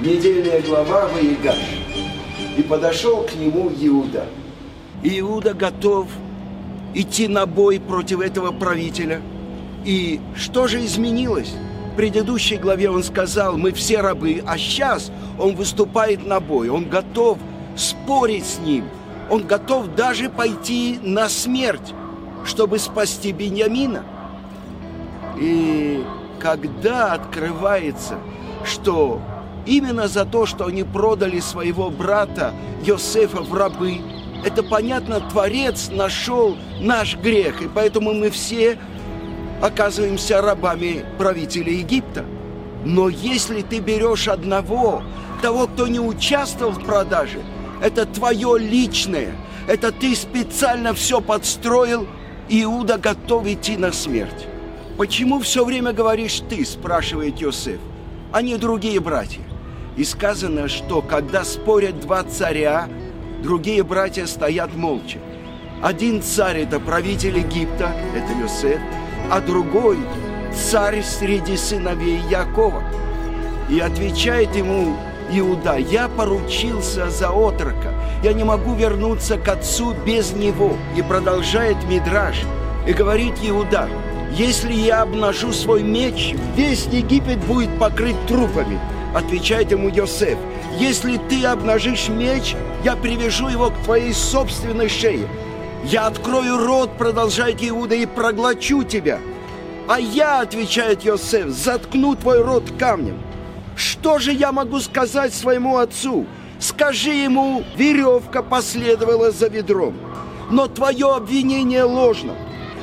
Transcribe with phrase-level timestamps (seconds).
[0.00, 1.58] недельная глава Ваигаш.
[2.56, 4.26] И подошел к нему Иуда.
[5.02, 6.08] Иуда готов
[6.94, 9.20] идти на бой против этого правителя.
[9.84, 11.54] И что же изменилось?
[11.92, 16.88] В предыдущей главе он сказал, мы все рабы, а сейчас он выступает на бой, он
[16.88, 17.38] готов
[17.76, 18.84] спорить с ним,
[19.28, 21.92] он готов даже пойти на смерть,
[22.44, 24.04] чтобы спасти Беньямина.
[25.38, 26.02] И
[26.38, 28.18] когда открывается,
[28.64, 29.20] что
[29.66, 32.52] именно за то, что они продали своего брата
[32.84, 34.00] Йосефа в рабы,
[34.44, 38.78] это понятно, Творец нашел наш грех, и поэтому мы все
[39.60, 42.24] оказываемся рабами правителя Египта.
[42.84, 45.02] Но если ты берешь одного,
[45.40, 47.40] того, кто не участвовал в продаже,
[47.80, 49.34] это твое личное,
[49.68, 52.08] это ты специально все подстроил,
[52.48, 54.46] Иуда готов идти на смерть.
[54.98, 57.80] «Почему все время говоришь «ты»,– спрашивает Йосеф,
[58.30, 59.40] а не другие братья?
[59.96, 62.88] И сказано, что когда спорят два царя,
[63.42, 65.18] другие братья стоят молча.
[65.82, 68.80] Один царь– это правитель Египта, это Йосеф,
[69.30, 69.98] а другой–
[70.54, 72.82] царь среди сыновей Якова.
[73.68, 74.96] И отвечает ему
[75.30, 80.76] Иуда, я поручился за отрока, я не могу вернуться к отцу без него.
[80.96, 82.36] И продолжает Мидраж,
[82.86, 83.88] и говорит Иуда,
[84.32, 88.78] если я обнажу свой меч, весь Египет будет покрыт трупами.
[89.14, 90.38] Отвечает ему Йосеф,
[90.78, 95.28] если ты обнажишь меч, я привяжу его к твоей собственной шее.
[95.84, 99.18] Я открою рот, продолжает Иуда, и проглочу тебя.
[99.88, 103.18] А я, отвечает Йосеф, заткну твой рот камнем.
[103.76, 106.26] Что же я могу сказать своему отцу?
[106.58, 109.94] Скажи ему, веревка последовала за ведром.
[110.50, 112.34] Но твое обвинение ложно.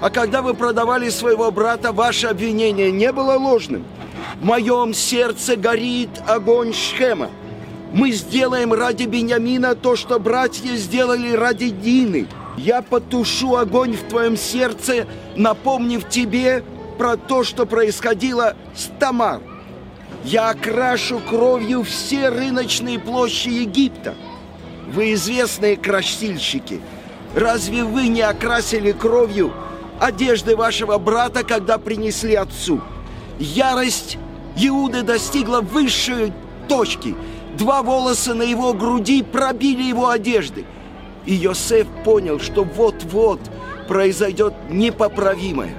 [0.00, 3.84] А когда вы продавали своего брата, ваше обвинение не было ложным.
[4.38, 7.30] В моем сердце горит огонь Шхема.
[7.92, 12.28] Мы сделаем ради Беньямина то, что братья сделали ради Дины.
[12.56, 16.62] Я потушу огонь в твоем сердце, напомнив тебе
[16.98, 19.40] про то, что происходило с Тамар.
[20.24, 24.14] Я окрашу кровью все рыночные площади Египта.
[24.92, 26.80] Вы известные красильщики.
[27.34, 29.52] Разве вы не окрасили кровью
[29.98, 32.80] одежды вашего брата, когда принесли отцу.
[33.40, 34.18] Ярость
[34.56, 36.32] Иуды достигла высшей
[36.68, 37.16] точки.
[37.56, 40.66] Два волоса на его груди пробили его одежды.
[41.24, 43.40] И Йосеф понял, что вот-вот
[43.88, 45.74] произойдет непоправимое.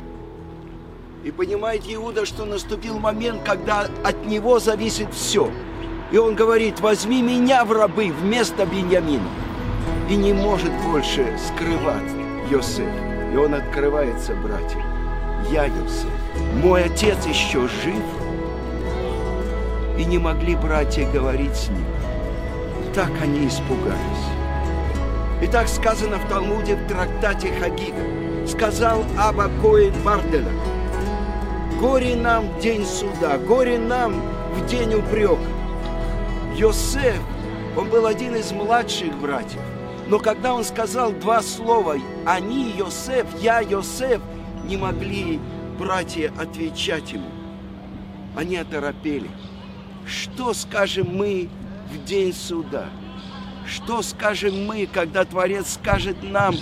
[1.23, 5.51] И понимает Иуда, что наступил момент, когда от него зависит все.
[6.11, 9.29] И он говорит, возьми меня в рабы вместо Беньямина.
[10.09, 12.11] И не может больше скрывать
[12.49, 12.89] Йосеф.
[13.33, 14.83] И он открывается, братья.
[15.51, 16.20] Я Юсеф.
[16.63, 18.03] Мой отец еще жив.
[19.97, 21.85] И не могли братья говорить с ним.
[22.93, 23.97] Так они испугались.
[25.41, 28.47] И так сказано в Талмуде в трактате Хагига.
[28.47, 30.51] Сказал Аба Коин Барделя.
[31.79, 34.21] Горе нам в день суда, горе нам
[34.53, 35.39] в день упрека.
[36.55, 37.19] Йосеф,
[37.75, 39.61] он был один из младших братьев.
[40.07, 44.21] Но когда он сказал два слова «они Йосеф», «я Йосеф»,
[44.65, 45.39] не могли
[45.81, 47.29] братья отвечать ему.
[48.35, 49.29] Они оторопели.
[50.05, 51.49] Что скажем мы
[51.91, 52.85] в день суда?
[53.67, 56.55] Что скажем мы, когда Творец скажет нам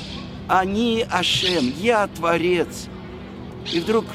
[0.47, 2.87] «Они Ашем, я Творец»?
[3.71, 4.05] И вдруг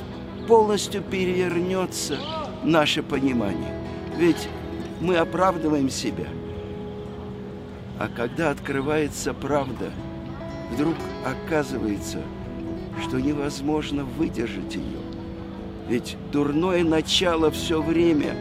[0.49, 2.19] полностью перевернется
[2.63, 3.81] наше понимание.
[4.17, 4.49] Ведь
[5.01, 6.27] мы оправдываем себя–
[7.99, 9.93] а когда открывается правда,
[10.73, 12.19] вдруг оказывается,
[13.03, 14.99] что невозможно выдержать ее.
[15.89, 18.37] Ведь дурное начало все время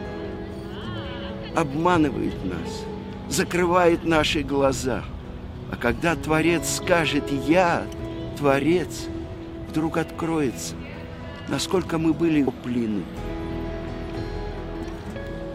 [1.54, 2.84] обманывает нас,
[3.28, 5.04] закрывает наши глаза.
[5.70, 7.84] А когда Творец скажет «Я
[8.38, 9.08] Творец»,
[9.68, 10.74] вдруг откроется,
[11.48, 13.02] насколько мы были в плену.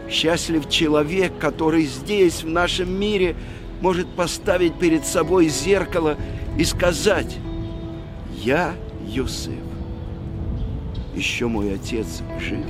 [0.08, 3.36] Счастлив человек, который здесь, в нашем мире,
[3.80, 6.16] может поставить перед собой зеркало
[6.58, 7.38] и сказать
[8.42, 8.74] «Я
[9.06, 9.54] Йосеф,
[11.14, 12.66] еще мой отец жив».